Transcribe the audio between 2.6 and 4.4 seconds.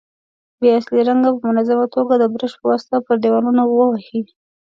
واسطه پر دېوالونو ووهئ.